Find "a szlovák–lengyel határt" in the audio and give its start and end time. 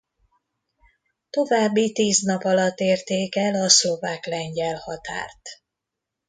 3.53-5.49